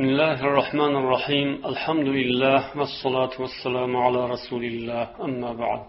بسم 0.00 0.02
الله 0.04 0.38
الرحمن 0.48 0.94
الرحيم 1.02 1.48
الحمد 1.72 2.08
لله 2.18 2.60
والصلاة 2.78 3.34
والسلام 3.42 3.92
على 3.96 4.20
رسول 4.34 4.64
الله 4.64 5.06
أما 5.26 5.52
بعد 5.52 5.84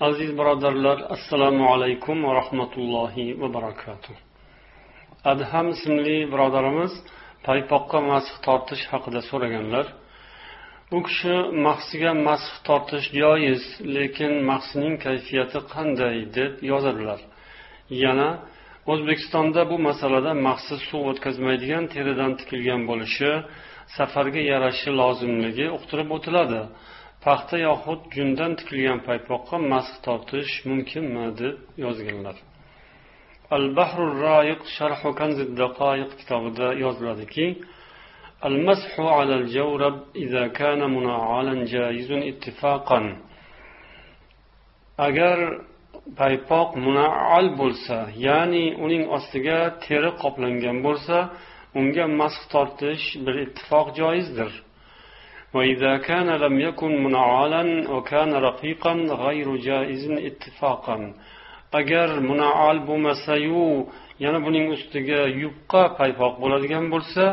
aziz 0.00 0.38
birodarlar 0.38 0.98
assalomu 1.14 1.64
alaykum 1.74 2.24
va 2.24 2.34
rahmatullohi 2.40 3.40
va 3.40 3.48
barakatuh 3.56 4.14
adham 5.32 5.66
ismli 5.74 6.18
birodarimiz 6.32 6.92
paypoqqa 7.46 7.98
masx 8.10 8.32
tortish 8.46 8.84
haqida 8.92 9.20
so'raganlar 9.30 9.86
u 10.96 10.98
kishi 11.06 11.34
mahsiga 11.66 12.12
masx 12.28 12.50
tortish 12.68 13.06
joiz 13.20 13.62
lekin 13.96 14.32
mahsining 14.50 14.94
kayfiyati 15.06 15.58
qanday 15.74 16.16
deb 16.36 16.52
yozadilar 16.70 17.20
yana 18.04 18.28
o'zbekistonda 18.92 19.60
bu 19.70 19.76
masalada 19.88 20.32
maxsus 20.46 20.82
suv 20.90 21.02
o'tkazmaydigan 21.10 21.84
teridan 21.94 22.32
tikilgan 22.40 22.82
bo'lishi 22.90 23.30
safarga 23.96 24.42
yarashi 24.52 24.90
lozimligi 25.00 25.66
uqtirib 25.76 26.08
o'tiladi 26.16 26.62
paxta 27.24 27.56
yoxud 27.68 28.00
jundan 28.16 28.52
tikilgan 28.60 29.00
paypoqqa 29.08 29.56
masx 29.72 29.94
tortish 30.06 30.52
mumkinmi 30.70 31.26
deb 31.40 31.56
yozganlar 31.84 32.36
al 33.56 33.64
bahru 33.78 34.06
royiq 34.24 34.62
sharhu 34.76 35.10
daqoyiq 35.62 36.10
kitobida 36.20 36.68
yoziladiki 36.84 37.46
المسح 38.48 39.00
على 39.00 39.34
الجورب 39.34 39.96
إذا 40.16 40.44
كان 40.48 40.80
منعلا 40.96 41.54
جائز 41.64 42.10
اتفاقا 42.12 43.00
agar 44.98 45.38
paypoq 46.18 46.68
munaal 46.84 47.46
bo'lsa 47.60 47.96
ya'ni 48.26 48.66
uning 48.84 49.04
ostiga 49.16 49.58
teri 49.84 50.10
qoplangan 50.22 50.78
bo'lsa 50.86 51.16
unga 51.78 52.06
masx 52.20 52.40
tortish 52.52 53.04
bir 53.24 53.34
ittifoq 53.44 53.86
joizdir 54.00 54.52
وإذا 55.56 55.92
كان 56.08 56.28
لم 56.44 56.60
يكن 56.60 56.92
منعالا 57.06 57.62
وكان 57.94 58.32
رقيقا 58.48 58.92
غير 59.24 59.56
جائز 59.56 60.04
اتفاقا 60.28 60.98
agar 61.80 62.10
munaal 62.30 62.78
bo'lmasayu 62.88 63.66
yana 64.24 64.38
buning 64.46 64.66
ustiga 64.74 65.20
yupqa 65.42 65.82
paypoq 65.98 66.34
bo'ladigan 66.42 66.84
bo'lsa 66.94 67.24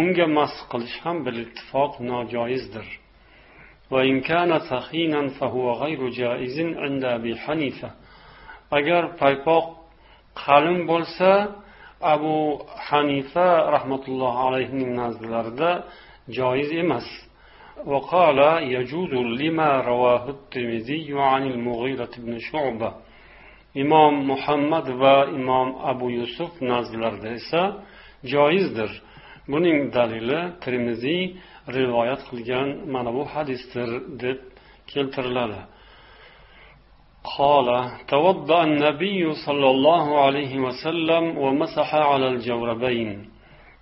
unga 0.00 0.26
masx 0.38 0.58
qilish 0.70 0.96
ham 1.04 1.16
bil 1.24 1.36
ittifoq 1.44 1.92
nojoizdir 2.10 2.88
وإن 3.94 4.20
كان 4.20 4.58
ثخينا 4.58 5.28
فهو 5.28 5.72
غير 5.72 6.08
جائز 6.08 6.56
عند 6.60 7.04
أبي 7.04 7.32
حنيفة 7.36 7.90
agar 8.78 9.02
paypoq 9.20 9.66
qalin 10.42 10.78
bo'lsa 10.90 11.30
abu 12.14 12.36
hanifa 12.88 13.48
rahmatullohi 13.74 14.38
alayhining 14.46 14.90
nazdlarida 15.02 15.70
joiz 16.38 16.70
emas 16.84 17.08
وقال 17.92 18.38
يجوز 18.76 19.12
لما 19.42 19.70
رواه 19.80 20.24
الترمذي 20.36 21.06
عن 21.30 21.42
المغيرة 21.52 22.12
بن 22.18 22.38
شعبة 22.38 22.90
imom 23.74 24.14
muhammad 24.26 24.86
va 25.00 25.16
imom 25.38 25.68
abu 25.90 26.10
yusuf 26.10 26.50
nazdlarida 26.60 27.28
esa 27.38 27.62
joizdir 28.32 28.90
buning 29.52 29.78
dalili 29.94 30.40
termiziy 30.64 31.22
rivoyat 31.76 32.20
qilgan 32.30 32.68
mana 32.94 33.10
bu 33.16 33.22
hadisdir 33.34 33.90
deb 34.22 34.38
keltiriladi 34.92 35.60
قال 37.37 37.91
توضأ 38.07 38.63
النبي 38.63 39.33
صلى 39.45 39.69
الله 39.69 40.21
عليه 40.25 40.59
وسلم 40.59 41.37
ومسح 41.37 41.95
على 41.95 42.27
الجوربين. 42.27 43.29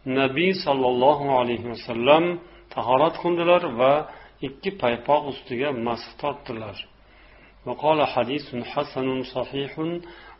نبي 0.08 0.53
صلى 0.66 0.88
الله 0.88 1.39
عليه 1.39 1.66
وسلم 1.66 2.39
تهارت 2.72 3.13
خندلر 3.13 3.66
و 3.66 4.03
اكي 4.44 4.72
پايپاق 4.72 5.23
استيگا 5.27 5.72
مسح 5.72 6.11
تارتلر 6.19 6.75
وقال 7.66 8.08
حديث 8.08 8.55
حسن 8.55 9.23
صحيح 9.23 9.79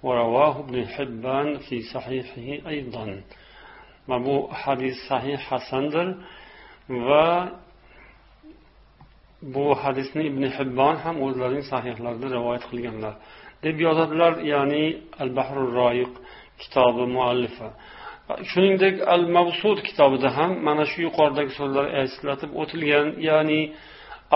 ورواه 0.04 0.60
ابن 0.60 0.88
حبان 0.88 1.58
في 1.58 1.82
صحيحه 1.94 2.70
أيضا. 2.70 3.22
ما 4.08 4.18
بو 4.18 4.48
حديث 4.48 4.94
صحيح 5.10 5.40
حسن 5.54 5.90
در 5.90 6.16
و 6.90 7.10
bu 9.54 9.66
hadisni 9.84 10.24
ibn 10.32 10.44
hibbon 10.58 10.96
ham 11.04 11.16
o'zlarining 11.26 11.66
sahihlarida 11.74 12.28
rivoyat 12.38 12.64
qilganlar. 12.72 13.14
Deb 13.66 13.78
yozadilar 13.86 14.34
ya'ni 14.54 14.86
al 15.22 15.30
bahrul 15.38 15.70
royiq 15.80 16.14
kitobi 16.62 17.04
muallifi. 17.16 17.68
Shuningdek 18.52 18.96
al 19.16 19.24
mavsud 19.38 19.78
kitobida 19.88 20.30
ham 20.38 20.52
mana 20.68 20.84
shu 20.92 20.98
yuqoridagi 21.08 21.52
so'zlar 21.60 21.86
eslatib 22.04 22.52
o'tilgan 22.62 23.08
ya'ni 23.30 23.62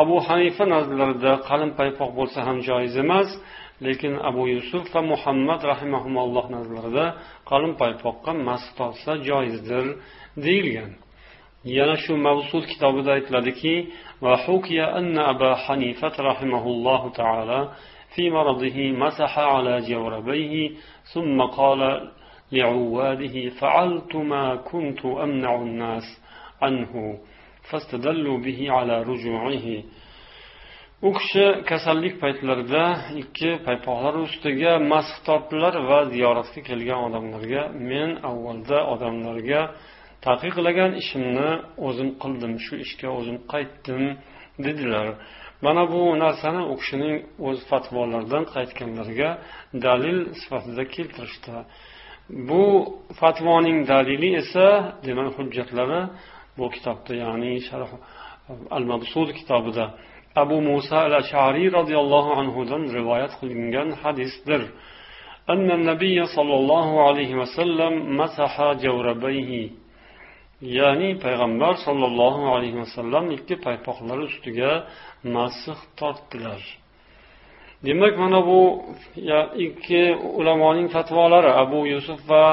abu 0.02 0.18
hanifa 0.28 0.64
nazdlarida 0.74 1.32
qalin 1.50 1.72
paypoq 1.80 2.12
bo'lsa 2.20 2.40
ham 2.48 2.58
joiz 2.70 2.96
emas 3.04 3.30
lekin 3.86 4.14
abu 4.30 4.44
yusuf 4.56 4.84
va 4.94 5.02
muhammad 5.12 5.62
rahimahumalloh 5.72 6.46
nazarlarida 6.56 7.06
qalin 7.52 7.74
paypoqqa 7.82 8.32
mas 8.48 8.64
tortsa 8.78 9.12
joizdir 9.30 9.86
deyilgan. 10.46 10.92
yana 11.67 11.97
shu 12.05 12.13
mavsul 12.17 12.63
kitobida 12.71 13.11
aytiladiki 13.17 13.77
وحكي 14.23 14.85
أن 14.85 15.19
أبا 15.19 15.55
حنيفة 15.55 16.13
رحمه 16.31 16.65
الله 16.67 17.11
تعالى 17.11 17.61
في 18.15 18.31
مرضه 18.31 18.79
مسح 18.93 19.39
على 19.39 19.81
جوربيه 19.81 20.71
ثم 21.13 21.43
قال 21.43 22.11
لعواده 22.53 23.49
فعلت 23.61 24.17
ما 24.17 24.57
كنت 24.57 25.05
أمنع 25.05 25.55
الناس 25.55 26.07
عنه 26.63 27.19
فاستدلوا 27.71 28.39
به 28.39 28.71
على 28.71 29.03
رجوعه 29.03 29.83
u 31.03 31.11
kishi 31.13 31.47
kasallik 31.71 32.15
paytlarida 32.23 32.85
ikki 33.23 33.51
paypoqlar 33.67 34.15
ustiga 34.27 34.73
masx 34.93 35.13
tortdilar 35.27 35.75
va 35.91 35.99
ziyoratga 36.13 36.61
kelgan 36.69 37.01
odamlarga 37.09 37.63
men 37.91 38.11
avvalda 38.31 38.79
odamlarga 38.95 39.61
taqiqlagan 40.27 40.93
ishimni 41.03 41.51
o'zim 41.87 42.11
qildim 42.23 42.53
shu 42.65 42.75
ishga 42.85 43.09
o'zim 43.19 43.39
qaytdim 43.53 44.03
dedilar 44.65 45.07
mana 45.65 45.83
bu 45.93 46.03
narsani 46.25 46.63
u 46.73 46.75
kishining 46.81 47.17
o'z 47.49 47.59
fatvolaridan 47.71 48.45
qaytganlariga 48.55 49.31
dalil 49.87 50.19
sifatida 50.41 50.85
keltirishdi 50.95 51.57
bu 52.49 52.65
fatvoning 53.21 53.79
dalili 53.93 54.31
esa 54.43 54.67
demak 55.07 55.29
hujjatlari 55.39 56.01
bu 56.59 56.65
kitobda 56.75 57.13
ya'ni 57.25 57.53
sharh 57.69 57.93
al 58.77 58.85
mabsud 58.93 59.29
kitobida 59.39 59.85
abu 60.43 60.57
muso 60.71 60.97
al 61.07 61.15
ashariy 61.23 61.69
roziyallohu 61.79 62.31
anhudan 62.41 62.83
rivoyat 62.99 63.33
qilingan 63.41 63.89
hadisdir 64.03 64.63
أن 65.55 65.69
النبي 65.79 66.17
صلى 66.37 66.55
الله 66.61 66.89
عليه 67.07 67.33
وسلم 67.41 67.93
مسح 68.21 68.53
جوربيه 68.85 69.53
ya'ni 70.62 71.10
payg'ambar 71.26 71.74
sollallohu 71.86 72.44
alayhi 72.56 72.78
vasallam 72.84 73.26
ikki 73.38 73.56
paypoqlari 73.66 74.24
ustiga 74.30 74.72
masih 75.36 75.78
tortdilar. 76.00 76.62
Demak 77.86 78.14
mana 78.24 78.40
bu 78.50 78.62
ikki 79.68 80.04
ulamoning 80.40 80.88
fatvolari 80.96 81.52
abu 81.64 81.80
yusuf 81.94 82.20
va 82.30 82.46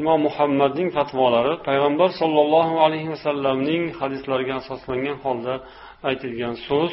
imom 0.00 0.20
muhammadning 0.28 0.88
fatvolari 0.96 1.54
payg'ambar 1.68 2.10
sollallohu 2.20 2.74
alayhi 2.86 3.08
vasallamning 3.14 3.82
hadislariga 4.00 4.54
asoslangan 4.62 5.16
holda 5.24 5.54
aytilgan 6.08 6.54
so'z 6.68 6.92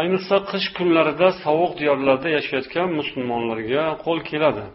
ayniqsa 0.00 0.36
qish 0.50 0.68
kunlarida 0.78 1.28
sovuq 1.44 1.72
diyorlarda 1.80 2.28
yashayotgan 2.36 2.88
musulmonlarga 2.98 3.82
qo'l 4.04 4.18
keladi. 4.30 4.66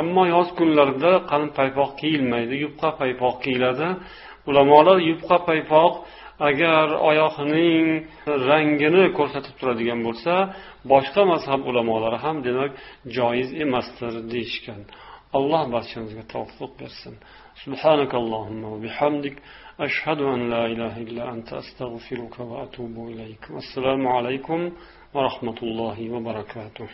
ammo 0.00 0.22
yoz 0.34 0.48
kunlarida 0.58 1.12
qalin 1.30 1.50
paypoq 1.58 1.90
kiyilmaydi 2.00 2.54
yupqa 2.64 2.88
paypoq 3.00 3.36
kiyiladi 3.44 3.88
ulamolar 4.48 4.98
yupqa 5.10 5.36
paypoq 5.48 5.92
agar 6.48 6.86
oyoqning 7.10 7.86
rangini 8.50 9.04
ko'rsatib 9.18 9.54
turadigan 9.60 10.00
bo'lsa 10.06 10.32
boshqa 10.92 11.22
mazhab 11.32 11.60
ulamolari 11.70 12.18
ham 12.24 12.36
demak 12.46 12.72
joiz 13.16 13.48
emasdir 13.64 14.14
deyishgan 14.32 14.80
alloh 15.38 15.62
barchamizga 15.74 16.24
tavfiq 16.34 16.72
bersin 16.80 17.16
سبحانك 17.64 18.12
اللهم 18.22 18.62
وبحمدك 18.72 19.36
أشهد 19.86 20.20
أن 20.34 20.40
لا 20.52 20.66
إله 20.72 20.94
إلا 21.06 21.24
أنت 21.34 21.48
أستغفرك 21.62 22.34
وأتوب 22.50 22.96
إليك 23.12 23.44
والسلام 23.54 24.02
عليكم 24.16 24.60
ورحمة 25.14 25.58
الله 25.66 25.98
وبركاته 26.14 26.88